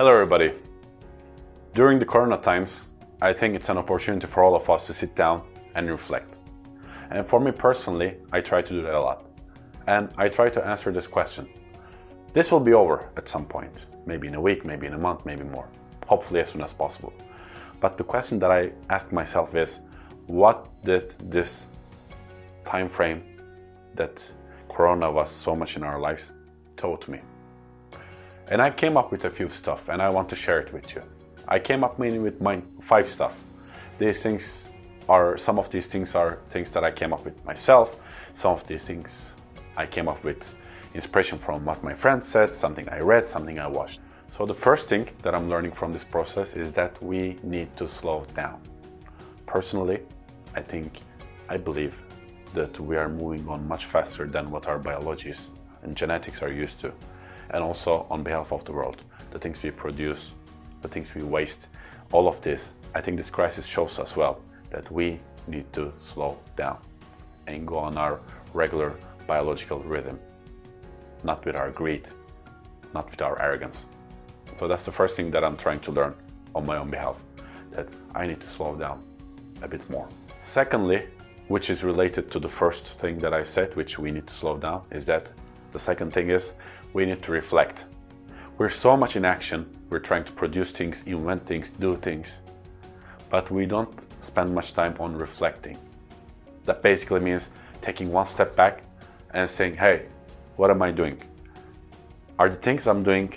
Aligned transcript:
Hello, 0.00 0.14
everybody. 0.14 0.54
During 1.74 1.98
the 1.98 2.06
corona 2.06 2.38
times, 2.38 2.88
I 3.20 3.34
think 3.34 3.54
it's 3.54 3.68
an 3.68 3.76
opportunity 3.76 4.26
for 4.26 4.42
all 4.42 4.54
of 4.54 4.70
us 4.70 4.86
to 4.86 4.94
sit 4.94 5.14
down 5.14 5.42
and 5.74 5.90
reflect. 5.90 6.36
And 7.10 7.26
for 7.28 7.38
me 7.38 7.52
personally, 7.52 8.16
I 8.32 8.40
try 8.40 8.62
to 8.62 8.68
do 8.70 8.80
that 8.80 8.94
a 8.94 8.98
lot. 8.98 9.26
And 9.88 10.08
I 10.16 10.30
try 10.30 10.48
to 10.48 10.66
answer 10.66 10.90
this 10.90 11.06
question. 11.06 11.50
This 12.32 12.50
will 12.50 12.60
be 12.60 12.72
over 12.72 13.10
at 13.18 13.28
some 13.28 13.44
point, 13.44 13.84
maybe 14.06 14.26
in 14.26 14.36
a 14.36 14.40
week, 14.40 14.64
maybe 14.64 14.86
in 14.86 14.94
a 14.94 14.98
month, 14.98 15.26
maybe 15.26 15.44
more. 15.44 15.68
Hopefully, 16.06 16.40
as 16.40 16.48
soon 16.48 16.62
as 16.62 16.72
possible. 16.72 17.12
But 17.78 17.98
the 17.98 18.04
question 18.04 18.38
that 18.38 18.50
I 18.50 18.72
ask 18.88 19.12
myself 19.12 19.54
is 19.54 19.80
what 20.28 20.66
did 20.82 21.10
this 21.30 21.66
time 22.64 22.88
frame 22.88 23.22
that 23.96 24.26
corona 24.70 25.10
was 25.10 25.30
so 25.30 25.54
much 25.54 25.76
in 25.76 25.82
our 25.82 26.00
lives 26.00 26.32
taught 26.78 27.06
me? 27.06 27.20
And 28.50 28.60
I 28.60 28.70
came 28.70 28.96
up 28.96 29.12
with 29.12 29.24
a 29.26 29.30
few 29.30 29.48
stuff 29.48 29.88
and 29.88 30.02
I 30.02 30.08
want 30.08 30.28
to 30.30 30.36
share 30.36 30.58
it 30.58 30.72
with 30.72 30.92
you. 30.94 31.02
I 31.46 31.60
came 31.60 31.84
up 31.84 32.00
mainly 32.00 32.18
with 32.18 32.40
my 32.40 32.60
five 32.80 33.08
stuff. 33.08 33.36
These 33.98 34.22
things 34.24 34.68
are 35.08 35.38
some 35.38 35.56
of 35.56 35.70
these 35.70 35.86
things 35.86 36.16
are 36.16 36.40
things 36.50 36.70
that 36.72 36.82
I 36.82 36.90
came 36.90 37.12
up 37.12 37.24
with 37.24 37.44
myself. 37.44 37.96
Some 38.34 38.52
of 38.52 38.66
these 38.66 38.84
things 38.84 39.36
I 39.76 39.86
came 39.86 40.08
up 40.08 40.22
with 40.24 40.54
inspiration 40.94 41.38
from 41.38 41.64
what 41.64 41.84
my 41.84 41.94
friends 41.94 42.26
said, 42.26 42.52
something 42.52 42.88
I 42.88 42.98
read, 42.98 43.24
something 43.24 43.60
I 43.60 43.68
watched. 43.68 44.00
So 44.30 44.44
the 44.44 44.54
first 44.54 44.88
thing 44.88 45.08
that 45.22 45.32
I'm 45.32 45.48
learning 45.48 45.72
from 45.72 45.92
this 45.92 46.04
process 46.04 46.54
is 46.54 46.72
that 46.72 47.00
we 47.00 47.36
need 47.44 47.76
to 47.76 47.86
slow 47.86 48.24
down. 48.34 48.60
Personally, 49.46 50.00
I 50.56 50.62
think 50.62 51.00
I 51.48 51.56
believe 51.56 52.02
that 52.54 52.80
we 52.80 52.96
are 52.96 53.08
moving 53.08 53.48
on 53.48 53.66
much 53.68 53.84
faster 53.84 54.26
than 54.26 54.50
what 54.50 54.66
our 54.66 54.78
biologies 54.78 55.50
and 55.82 55.96
genetics 55.96 56.42
are 56.42 56.50
used 56.50 56.80
to. 56.80 56.92
And 57.50 57.62
also 57.62 58.06
on 58.10 58.22
behalf 58.22 58.52
of 58.52 58.64
the 58.64 58.72
world, 58.72 59.04
the 59.30 59.38
things 59.38 59.62
we 59.62 59.70
produce, 59.70 60.32
the 60.82 60.88
things 60.88 61.14
we 61.14 61.22
waste, 61.22 61.68
all 62.12 62.28
of 62.28 62.40
this, 62.40 62.74
I 62.94 63.00
think 63.00 63.16
this 63.16 63.30
crisis 63.30 63.66
shows 63.66 63.98
us 63.98 64.16
well 64.16 64.40
that 64.70 64.90
we 64.90 65.20
need 65.46 65.72
to 65.72 65.92
slow 65.98 66.38
down 66.56 66.78
and 67.46 67.66
go 67.66 67.78
on 67.78 67.96
our 67.96 68.20
regular 68.54 68.96
biological 69.26 69.80
rhythm, 69.80 70.18
not 71.24 71.44
with 71.44 71.56
our 71.56 71.70
greed, 71.70 72.08
not 72.94 73.10
with 73.10 73.22
our 73.22 73.40
arrogance. 73.40 73.86
So 74.56 74.68
that's 74.68 74.84
the 74.84 74.92
first 74.92 75.16
thing 75.16 75.30
that 75.32 75.44
I'm 75.44 75.56
trying 75.56 75.80
to 75.80 75.92
learn 75.92 76.14
on 76.54 76.66
my 76.66 76.78
own 76.78 76.90
behalf, 76.90 77.20
that 77.70 77.88
I 78.14 78.26
need 78.26 78.40
to 78.40 78.48
slow 78.48 78.74
down 78.74 79.02
a 79.62 79.68
bit 79.68 79.88
more. 79.90 80.08
Secondly, 80.40 81.06
which 81.48 81.70
is 81.70 81.82
related 81.82 82.30
to 82.30 82.38
the 82.38 82.48
first 82.48 82.86
thing 82.86 83.18
that 83.18 83.34
I 83.34 83.42
said, 83.42 83.74
which 83.76 83.98
we 83.98 84.10
need 84.10 84.26
to 84.26 84.34
slow 84.34 84.56
down, 84.56 84.82
is 84.90 85.04
that 85.06 85.32
the 85.72 85.78
second 85.78 86.12
thing 86.12 86.30
is 86.30 86.52
we 86.92 87.06
need 87.06 87.22
to 87.22 87.32
reflect. 87.32 87.86
We're 88.58 88.70
so 88.70 88.96
much 88.96 89.16
in 89.16 89.24
action, 89.24 89.66
we're 89.88 90.00
trying 90.00 90.24
to 90.24 90.32
produce 90.32 90.70
things, 90.70 91.02
invent 91.06 91.46
things, 91.46 91.70
do 91.70 91.96
things, 91.96 92.38
but 93.30 93.50
we 93.50 93.66
don't 93.66 94.06
spend 94.22 94.54
much 94.54 94.74
time 94.74 94.96
on 95.00 95.16
reflecting. 95.16 95.78
That 96.66 96.82
basically 96.82 97.20
means 97.20 97.50
taking 97.80 98.12
one 98.12 98.26
step 98.26 98.54
back 98.54 98.82
and 99.32 99.48
saying, 99.48 99.76
hey, 99.76 100.06
what 100.56 100.70
am 100.70 100.82
I 100.82 100.90
doing? 100.90 101.22
Are 102.38 102.48
the 102.48 102.56
things 102.56 102.86
I'm 102.86 103.02
doing 103.02 103.32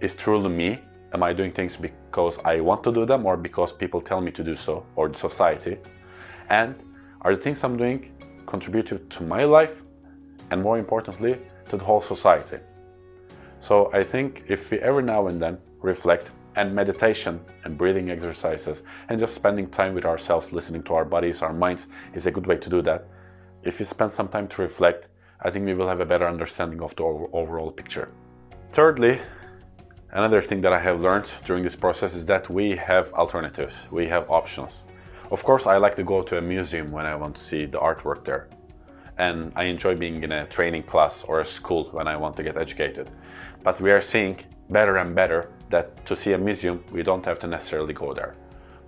is 0.00 0.14
truly 0.14 0.50
me? 0.50 0.80
Am 1.14 1.22
I 1.22 1.32
doing 1.32 1.52
things 1.52 1.76
because 1.76 2.38
I 2.44 2.60
want 2.60 2.82
to 2.84 2.92
do 2.92 3.06
them 3.06 3.26
or 3.26 3.36
because 3.36 3.72
people 3.72 4.00
tell 4.00 4.20
me 4.20 4.30
to 4.32 4.42
do 4.42 4.54
so 4.54 4.84
or 4.96 5.08
the 5.08 5.16
society? 5.18 5.78
And 6.48 6.74
are 7.22 7.34
the 7.34 7.40
things 7.40 7.62
I'm 7.64 7.76
doing 7.76 8.12
contributive 8.46 9.08
to 9.10 9.22
my 9.22 9.44
life 9.44 9.82
and 10.50 10.62
more 10.62 10.78
importantly, 10.78 11.38
to 11.68 11.76
the 11.76 11.84
whole 11.84 12.00
society? 12.00 12.58
So 13.60 13.92
I 13.92 14.02
think 14.04 14.44
if 14.48 14.70
we 14.70 14.78
every 14.80 15.02
now 15.02 15.28
and 15.28 15.40
then 15.40 15.58
reflect 15.80 16.30
and 16.56 16.74
meditation 16.74 17.40
and 17.64 17.78
breathing 17.78 18.10
exercises 18.10 18.82
and 19.08 19.18
just 19.18 19.34
spending 19.34 19.68
time 19.68 19.94
with 19.94 20.04
ourselves, 20.04 20.52
listening 20.52 20.82
to 20.84 20.94
our 20.94 21.04
bodies, 21.04 21.42
our 21.42 21.52
minds 21.52 21.86
is 22.14 22.26
a 22.26 22.30
good 22.30 22.46
way 22.46 22.56
to 22.56 22.68
do 22.68 22.82
that. 22.82 23.06
If 23.62 23.78
we 23.78 23.84
spend 23.84 24.12
some 24.12 24.28
time 24.28 24.48
to 24.48 24.62
reflect, 24.62 25.08
I 25.40 25.50
think 25.50 25.66
we 25.66 25.74
will 25.74 25.88
have 25.88 26.00
a 26.00 26.06
better 26.06 26.26
understanding 26.26 26.82
of 26.82 26.94
the 26.96 27.04
overall 27.04 27.70
picture. 27.70 28.10
Thirdly, 28.72 29.20
another 30.10 30.40
thing 30.40 30.60
that 30.62 30.72
I 30.72 30.78
have 30.80 31.00
learned 31.00 31.30
during 31.44 31.62
this 31.62 31.76
process 31.76 32.14
is 32.14 32.26
that 32.26 32.50
we 32.50 32.76
have 32.76 33.12
alternatives, 33.14 33.76
we 33.90 34.06
have 34.08 34.30
options. 34.30 34.82
Of 35.30 35.44
course, 35.44 35.66
I 35.66 35.78
like 35.78 35.96
to 35.96 36.04
go 36.04 36.22
to 36.22 36.38
a 36.38 36.42
museum 36.42 36.90
when 36.90 37.06
I 37.06 37.14
want 37.14 37.36
to 37.36 37.42
see 37.42 37.64
the 37.64 37.78
artwork 37.78 38.24
there. 38.24 38.48
And 39.22 39.52
I 39.54 39.64
enjoy 39.74 39.94
being 39.94 40.24
in 40.24 40.32
a 40.32 40.46
training 40.46 40.82
class 40.82 41.22
or 41.22 41.38
a 41.38 41.44
school 41.44 41.84
when 41.92 42.08
I 42.08 42.16
want 42.16 42.34
to 42.38 42.42
get 42.42 42.56
educated. 42.56 43.08
But 43.62 43.80
we 43.80 43.92
are 43.92 44.02
seeing 44.02 44.34
better 44.68 44.96
and 44.96 45.14
better 45.14 45.52
that 45.70 46.04
to 46.06 46.16
see 46.16 46.32
a 46.32 46.38
museum, 46.38 46.84
we 46.90 47.04
don't 47.04 47.24
have 47.24 47.38
to 47.38 47.46
necessarily 47.46 47.94
go 47.94 48.12
there. 48.12 48.34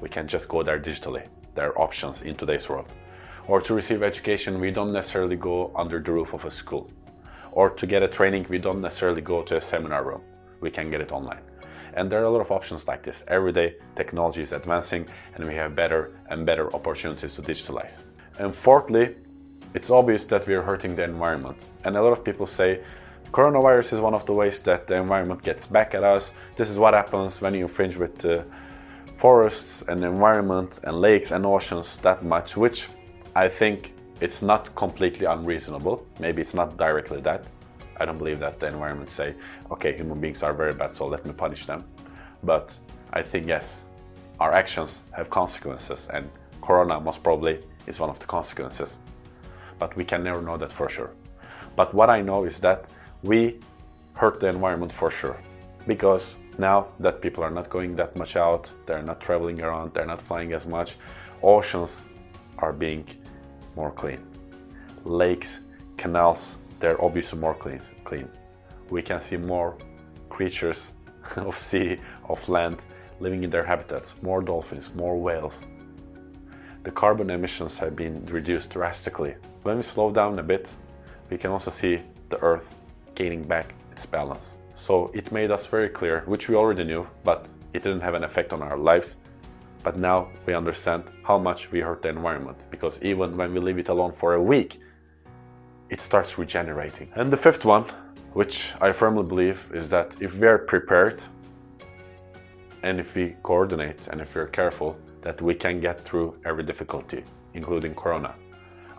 We 0.00 0.08
can 0.08 0.26
just 0.26 0.48
go 0.48 0.62
there 0.62 0.80
digitally. 0.80 1.26
There 1.54 1.68
are 1.68 1.78
options 1.78 2.22
in 2.22 2.34
today's 2.34 2.66
world. 2.70 2.90
Or 3.46 3.60
to 3.60 3.74
receive 3.74 4.02
education, 4.02 4.58
we 4.58 4.70
don't 4.70 4.90
necessarily 4.90 5.36
go 5.36 5.70
under 5.76 6.00
the 6.00 6.12
roof 6.12 6.32
of 6.32 6.46
a 6.46 6.50
school. 6.50 6.90
Or 7.50 7.68
to 7.68 7.86
get 7.86 8.02
a 8.02 8.08
training, 8.08 8.46
we 8.48 8.56
don't 8.56 8.80
necessarily 8.80 9.20
go 9.20 9.42
to 9.42 9.56
a 9.58 9.60
seminar 9.60 10.02
room. 10.02 10.22
We 10.60 10.70
can 10.70 10.90
get 10.90 11.02
it 11.02 11.12
online. 11.12 11.42
And 11.92 12.10
there 12.10 12.22
are 12.22 12.24
a 12.24 12.30
lot 12.30 12.40
of 12.40 12.50
options 12.50 12.88
like 12.88 13.02
this. 13.02 13.22
Every 13.28 13.52
day, 13.52 13.74
technology 13.96 14.40
is 14.40 14.52
advancing 14.52 15.06
and 15.34 15.44
we 15.44 15.54
have 15.56 15.76
better 15.76 16.16
and 16.30 16.46
better 16.46 16.74
opportunities 16.74 17.34
to 17.34 17.42
digitalize. 17.42 17.98
And 18.38 18.56
fourthly, 18.56 19.16
it's 19.74 19.90
obvious 19.90 20.24
that 20.24 20.46
we 20.46 20.54
are 20.54 20.62
hurting 20.62 20.96
the 20.96 21.04
environment. 21.04 21.66
And 21.84 21.96
a 21.96 22.02
lot 22.02 22.12
of 22.12 22.24
people 22.24 22.46
say, 22.46 22.82
Coronavirus 23.32 23.94
is 23.94 24.00
one 24.00 24.12
of 24.12 24.26
the 24.26 24.34
ways 24.34 24.60
that 24.60 24.86
the 24.86 24.96
environment 24.96 25.42
gets 25.42 25.66
back 25.66 25.94
at 25.94 26.04
us. 26.04 26.34
This 26.56 26.68
is 26.68 26.78
what 26.78 26.92
happens 26.92 27.40
when 27.40 27.54
you 27.54 27.62
infringe 27.62 27.96
with 27.96 28.22
uh, 28.26 28.42
forests 29.16 29.82
and 29.88 30.04
environment 30.04 30.80
and 30.84 31.00
lakes 31.00 31.30
and 31.30 31.46
oceans 31.46 31.96
that 31.98 32.22
much, 32.22 32.58
which 32.58 32.88
I 33.34 33.48
think 33.48 33.94
it's 34.20 34.42
not 34.42 34.74
completely 34.74 35.24
unreasonable. 35.24 36.06
Maybe 36.20 36.42
it's 36.42 36.52
not 36.52 36.76
directly 36.76 37.22
that. 37.22 37.46
I 37.96 38.04
don't 38.04 38.18
believe 38.18 38.38
that 38.40 38.60
the 38.60 38.66
environment 38.66 39.10
say, 39.10 39.34
okay, 39.70 39.96
human 39.96 40.20
beings 40.20 40.42
are 40.42 40.52
very 40.52 40.74
bad, 40.74 40.94
so 40.94 41.06
let 41.06 41.24
me 41.24 41.32
punish 41.32 41.64
them. 41.64 41.84
But 42.42 42.76
I 43.14 43.22
think 43.22 43.46
yes, 43.46 43.84
our 44.40 44.52
actions 44.54 45.00
have 45.12 45.30
consequences, 45.30 46.06
and 46.12 46.28
Corona 46.60 47.00
most 47.00 47.22
probably 47.22 47.60
is 47.86 47.98
one 47.98 48.10
of 48.10 48.18
the 48.18 48.26
consequences. 48.26 48.98
But 49.82 49.96
we 49.96 50.04
can 50.04 50.22
never 50.22 50.40
know 50.40 50.56
that 50.58 50.70
for 50.70 50.88
sure. 50.88 51.10
But 51.74 51.92
what 51.92 52.08
I 52.08 52.20
know 52.22 52.44
is 52.44 52.60
that 52.60 52.86
we 53.24 53.58
hurt 54.14 54.38
the 54.38 54.46
environment 54.46 54.92
for 54.92 55.10
sure. 55.10 55.36
Because 55.88 56.36
now 56.56 56.86
that 57.00 57.20
people 57.20 57.42
are 57.42 57.50
not 57.50 57.68
going 57.68 57.96
that 57.96 58.14
much 58.14 58.36
out, 58.36 58.70
they're 58.86 59.02
not 59.02 59.20
traveling 59.20 59.60
around, 59.60 59.92
they're 59.92 60.06
not 60.06 60.22
flying 60.22 60.52
as 60.52 60.68
much, 60.68 60.90
oceans 61.42 62.04
are 62.58 62.72
being 62.72 63.04
more 63.74 63.90
clean. 63.90 64.20
Lakes, 65.02 65.62
canals, 65.96 66.58
they're 66.78 67.02
obviously 67.02 67.40
more 67.40 67.54
clean. 67.54 67.80
clean. 68.04 68.28
We 68.88 69.02
can 69.02 69.20
see 69.20 69.36
more 69.36 69.76
creatures 70.28 70.92
of 71.36 71.58
sea, 71.58 71.98
of 72.28 72.48
land, 72.48 72.84
living 73.18 73.42
in 73.42 73.50
their 73.50 73.64
habitats, 73.64 74.14
more 74.22 74.42
dolphins, 74.42 74.94
more 74.94 75.18
whales. 75.18 75.64
The 76.84 76.90
carbon 76.90 77.30
emissions 77.30 77.78
have 77.78 77.94
been 77.94 78.26
reduced 78.26 78.70
drastically. 78.70 79.36
When 79.62 79.76
we 79.76 79.84
slow 79.84 80.10
down 80.10 80.38
a 80.40 80.42
bit, 80.42 80.74
we 81.30 81.38
can 81.38 81.52
also 81.52 81.70
see 81.70 82.00
the 82.28 82.40
Earth 82.42 82.74
gaining 83.14 83.42
back 83.42 83.74
its 83.92 84.04
balance. 84.04 84.56
So 84.74 85.12
it 85.14 85.30
made 85.30 85.52
us 85.52 85.66
very 85.66 85.88
clear, 85.88 86.22
which 86.26 86.48
we 86.48 86.56
already 86.56 86.82
knew, 86.82 87.06
but 87.22 87.46
it 87.72 87.84
didn't 87.84 88.00
have 88.00 88.14
an 88.14 88.24
effect 88.24 88.52
on 88.52 88.62
our 88.62 88.76
lives. 88.76 89.16
But 89.84 89.96
now 89.96 90.28
we 90.44 90.54
understand 90.54 91.04
how 91.22 91.38
much 91.38 91.70
we 91.70 91.78
hurt 91.80 92.02
the 92.02 92.08
environment 92.08 92.58
because 92.70 93.00
even 93.00 93.36
when 93.36 93.54
we 93.54 93.60
leave 93.60 93.78
it 93.78 93.88
alone 93.88 94.12
for 94.12 94.34
a 94.34 94.42
week, 94.42 94.80
it 95.88 96.00
starts 96.00 96.36
regenerating. 96.36 97.12
And 97.14 97.32
the 97.32 97.36
fifth 97.36 97.64
one, 97.64 97.84
which 98.32 98.74
I 98.80 98.90
firmly 98.92 99.22
believe, 99.22 99.70
is 99.72 99.88
that 99.90 100.16
if 100.20 100.36
we 100.36 100.48
are 100.48 100.58
prepared 100.58 101.22
and 102.82 102.98
if 102.98 103.14
we 103.14 103.36
coordinate 103.44 104.08
and 104.08 104.20
if 104.20 104.34
we're 104.34 104.48
careful, 104.48 104.98
that 105.22 105.40
we 105.40 105.54
can 105.54 105.80
get 105.80 106.04
through 106.04 106.36
every 106.44 106.64
difficulty, 106.64 107.24
including 107.54 107.94
Corona. 107.94 108.34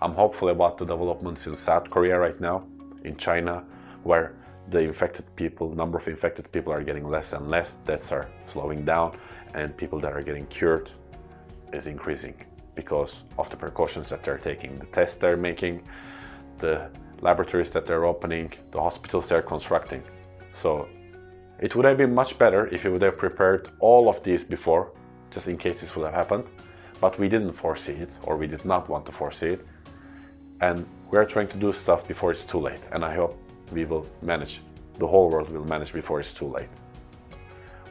I'm 0.00 0.14
hopeful 0.14 0.48
about 0.48 0.78
the 0.78 0.84
developments 0.84 1.46
in 1.46 1.54
South 1.54 1.90
Korea 1.90 2.18
right 2.18 2.40
now, 2.40 2.64
in 3.04 3.16
China, 3.16 3.64
where 4.02 4.34
the 4.68 4.80
infected 4.80 5.26
people, 5.36 5.74
number 5.74 5.98
of 5.98 6.08
infected 6.08 6.50
people 6.50 6.72
are 6.72 6.82
getting 6.82 7.08
less 7.08 7.32
and 7.32 7.48
less, 7.48 7.74
deaths 7.84 8.10
are 8.12 8.28
slowing 8.44 8.84
down, 8.84 9.12
and 9.54 9.76
people 9.76 10.00
that 10.00 10.12
are 10.12 10.22
getting 10.22 10.46
cured 10.46 10.90
is 11.72 11.86
increasing 11.86 12.34
because 12.74 13.24
of 13.38 13.50
the 13.50 13.56
precautions 13.56 14.08
that 14.08 14.24
they're 14.24 14.38
taking, 14.38 14.74
the 14.76 14.86
tests 14.86 15.16
they're 15.16 15.36
making, 15.36 15.82
the 16.58 16.88
laboratories 17.20 17.70
that 17.70 17.86
they're 17.86 18.04
opening, 18.04 18.50
the 18.70 18.80
hospitals 18.80 19.28
they're 19.28 19.42
constructing. 19.42 20.02
So 20.50 20.88
it 21.60 21.76
would 21.76 21.84
have 21.84 21.98
been 21.98 22.14
much 22.14 22.38
better 22.38 22.66
if 22.68 22.84
you 22.84 22.92
would 22.92 23.02
have 23.02 23.18
prepared 23.18 23.68
all 23.78 24.08
of 24.08 24.22
these 24.22 24.42
before, 24.42 24.92
just 25.32 25.48
in 25.48 25.56
case 25.56 25.80
this 25.80 25.96
would 25.96 26.04
have 26.04 26.14
happened. 26.14 26.44
But 27.00 27.18
we 27.18 27.28
didn't 27.28 27.52
foresee 27.52 27.94
it, 27.94 28.18
or 28.22 28.36
we 28.36 28.46
did 28.46 28.64
not 28.64 28.88
want 28.88 29.06
to 29.06 29.12
foresee 29.12 29.48
it. 29.48 29.66
And 30.60 30.86
we're 31.10 31.24
trying 31.24 31.48
to 31.48 31.58
do 31.58 31.72
stuff 31.72 32.06
before 32.06 32.30
it's 32.30 32.44
too 32.44 32.60
late. 32.60 32.88
And 32.92 33.04
I 33.04 33.14
hope 33.14 33.36
we 33.72 33.84
will 33.84 34.06
manage, 34.22 34.60
the 34.98 35.06
whole 35.06 35.28
world 35.30 35.50
will 35.50 35.64
manage 35.64 35.92
before 35.92 36.20
it's 36.20 36.32
too 36.32 36.46
late. 36.46 36.68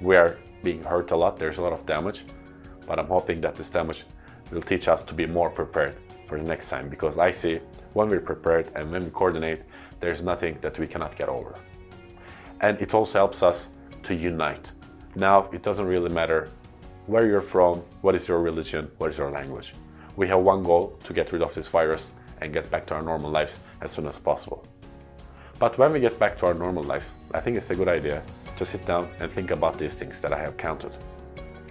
we 0.00 0.16
are 0.16 0.38
being 0.62 0.82
hurt 0.82 1.10
a 1.10 1.16
lot, 1.16 1.38
there's 1.38 1.58
a 1.58 1.62
lot 1.62 1.72
of 1.72 1.86
damage, 1.86 2.24
but 2.86 2.98
I'm 2.98 3.06
hoping 3.06 3.40
that 3.40 3.56
this 3.56 3.68
damage 3.68 4.04
will 4.50 4.62
teach 4.62 4.88
us 4.88 5.02
to 5.02 5.14
be 5.14 5.26
more 5.26 5.50
prepared 5.50 5.96
for 6.26 6.38
the 6.38 6.44
next 6.44 6.68
time 6.68 6.88
because 6.88 7.18
I 7.18 7.30
see 7.30 7.60
when 7.94 8.08
we're 8.08 8.20
prepared 8.20 8.70
and 8.74 8.90
when 8.90 9.04
we 9.04 9.10
coordinate, 9.10 9.62
there's 10.00 10.22
nothing 10.22 10.58
that 10.60 10.78
we 10.78 10.86
cannot 10.86 11.16
get 11.16 11.28
over. 11.28 11.54
And 12.60 12.80
it 12.80 12.94
also 12.94 13.18
helps 13.18 13.42
us 13.42 13.68
to 14.04 14.14
unite. 14.14 14.72
Now, 15.14 15.48
it 15.52 15.62
doesn't 15.62 15.86
really 15.86 16.10
matter 16.10 16.50
where 17.08 17.26
you're 17.26 17.40
from, 17.40 17.82
what 18.02 18.14
is 18.14 18.28
your 18.28 18.40
religion, 18.40 18.88
what 18.98 19.08
is 19.08 19.16
your 19.16 19.30
language. 19.30 19.74
We 20.16 20.28
have 20.28 20.40
one 20.40 20.62
goal 20.62 20.98
to 21.04 21.14
get 21.14 21.32
rid 21.32 21.40
of 21.40 21.54
this 21.54 21.66
virus 21.66 22.10
and 22.42 22.52
get 22.52 22.70
back 22.70 22.86
to 22.88 22.94
our 22.94 23.02
normal 23.02 23.30
lives 23.30 23.58
as 23.80 23.90
soon 23.90 24.06
as 24.06 24.18
possible. 24.18 24.62
But 25.58 25.78
when 25.78 25.90
we 25.92 26.00
get 26.00 26.18
back 26.18 26.36
to 26.38 26.46
our 26.46 26.54
normal 26.54 26.82
lives, 26.82 27.14
I 27.32 27.40
think 27.40 27.56
it's 27.56 27.70
a 27.70 27.74
good 27.74 27.88
idea 27.88 28.22
to 28.58 28.64
sit 28.66 28.84
down 28.84 29.08
and 29.20 29.32
think 29.32 29.50
about 29.50 29.78
these 29.78 29.94
things 29.94 30.20
that 30.20 30.34
I 30.34 30.38
have 30.38 30.58
counted. 30.58 30.96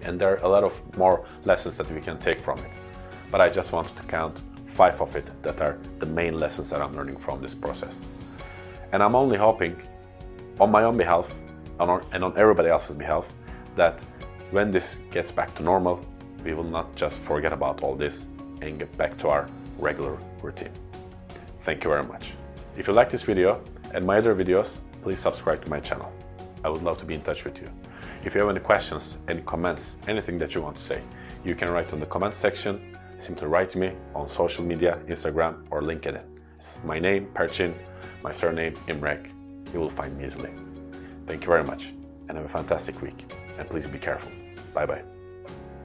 And 0.02 0.20
there 0.20 0.34
are 0.34 0.44
a 0.44 0.48
lot 0.48 0.64
of 0.64 0.74
more 0.98 1.24
lessons 1.46 1.78
that 1.78 1.92
we 1.92 2.02
can 2.02 2.18
take 2.18 2.42
from 2.42 2.58
it. 2.60 2.72
But 3.30 3.40
I 3.40 3.48
just 3.48 3.72
wanted 3.74 3.96
to 3.98 4.04
count 4.04 4.42
five 4.66 5.00
of 5.02 5.16
it 5.16 5.30
that 5.44 5.62
are 5.62 5.78
the 6.00 6.08
main 6.08 6.40
lessons 6.40 6.72
that 6.72 6.82
I'm 6.82 6.96
learning 6.96 7.18
from 7.18 7.44
this 7.44 7.54
process. 7.54 7.96
And 8.92 9.04
I'm 9.04 9.14
only 9.14 9.38
hoping, 9.38 9.80
on 10.60 10.72
my 10.72 10.84
own 10.84 10.98
behalf 10.98 11.32
and 11.80 12.24
on 12.24 12.34
everybody 12.38 12.70
else's 12.70 12.96
behalf, 12.96 13.28
that 13.76 14.04
when 14.52 14.72
this 14.72 15.00
gets 15.12 15.32
back 15.32 15.54
to 15.56 15.64
normal, 15.64 16.00
we 16.44 16.54
will 16.54 16.64
not 16.64 16.96
just 16.96 17.20
forget 17.20 17.52
about 17.52 17.84
all 17.84 17.96
this 17.96 18.28
and 18.62 18.80
get 18.80 18.96
back 18.98 19.18
to 19.20 19.28
our 19.28 19.48
regular 19.78 20.18
routine. 20.42 20.72
Thank 21.62 21.84
you 21.84 21.90
very 21.90 22.04
much. 22.04 22.32
If 22.78 22.88
you 22.88 22.94
like 22.94 23.10
this 23.10 23.24
video 23.24 23.62
and 23.94 24.06
my 24.06 24.18
other 24.18 24.36
videos, 24.36 24.78
please 25.02 25.20
subscribe 25.20 25.64
to 25.66 25.70
my 25.70 25.80
channel. 25.80 26.12
I 26.64 26.70
would 26.70 26.84
love 26.84 26.98
to 27.00 27.06
be 27.06 27.14
in 27.14 27.22
touch 27.22 27.44
with 27.44 27.60
you. 27.60 27.68
If 28.24 28.36
you 28.36 28.42
have 28.42 28.50
any 28.50 28.60
questions, 28.60 29.18
any 29.28 29.42
comments, 29.42 29.98
anything 30.08 30.38
that 30.40 30.56
you 30.56 30.62
want 30.62 30.78
to 30.78 30.82
say, 30.82 31.02
you 31.44 31.56
can 31.56 31.70
write 31.70 31.94
on 31.94 32.00
the 32.00 32.06
comment 32.06 32.34
section. 32.34 32.98
Simply 33.18 33.48
write 33.48 33.70
to 33.72 33.80
me 33.80 33.92
on 34.16 34.30
social 34.30 34.64
media, 34.64 35.00
Instagram 35.08 35.66
or 35.72 35.82
LinkedIn. 35.82 36.22
It's 36.58 36.80
my 36.84 37.00
name, 37.00 37.28
Perchin, 37.34 37.74
my 38.24 38.32
surname, 38.32 38.76
Imrek. 38.88 39.32
You 39.74 39.80
will 39.80 39.90
find 39.90 40.18
me 40.18 40.26
easily. 40.26 40.52
Thank 41.26 41.42
you 41.42 41.48
very 41.48 41.64
much 41.64 41.94
and 42.30 42.38
have 42.38 42.46
a 42.46 42.50
fantastic 42.50 43.02
week. 43.02 43.47
And 43.58 43.70
please 43.70 43.88
be 43.88 44.00
careful. 44.00 44.32
Bye 44.74 44.86
bye. 44.86 45.17